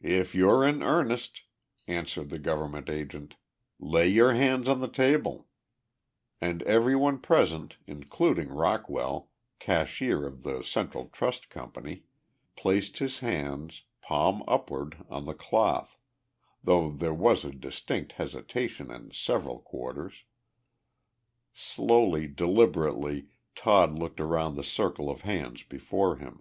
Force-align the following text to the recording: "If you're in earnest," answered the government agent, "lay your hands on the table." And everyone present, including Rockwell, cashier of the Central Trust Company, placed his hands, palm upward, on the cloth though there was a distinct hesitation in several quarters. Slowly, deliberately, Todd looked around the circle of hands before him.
"If 0.00 0.34
you're 0.34 0.66
in 0.66 0.82
earnest," 0.82 1.42
answered 1.86 2.30
the 2.30 2.38
government 2.38 2.88
agent, 2.88 3.36
"lay 3.78 4.08
your 4.08 4.32
hands 4.32 4.70
on 4.70 4.80
the 4.80 4.88
table." 4.88 5.48
And 6.40 6.62
everyone 6.62 7.18
present, 7.18 7.76
including 7.86 8.48
Rockwell, 8.48 9.30
cashier 9.58 10.26
of 10.26 10.44
the 10.44 10.62
Central 10.62 11.10
Trust 11.10 11.50
Company, 11.50 12.04
placed 12.56 13.00
his 13.00 13.18
hands, 13.18 13.82
palm 14.00 14.42
upward, 14.48 15.04
on 15.10 15.26
the 15.26 15.34
cloth 15.34 15.98
though 16.64 16.90
there 16.90 17.12
was 17.12 17.44
a 17.44 17.52
distinct 17.52 18.12
hesitation 18.12 18.90
in 18.90 19.10
several 19.10 19.58
quarters. 19.58 20.24
Slowly, 21.52 22.26
deliberately, 22.28 23.26
Todd 23.54 23.92
looked 23.98 24.20
around 24.20 24.54
the 24.54 24.64
circle 24.64 25.10
of 25.10 25.20
hands 25.20 25.62
before 25.62 26.16
him. 26.16 26.40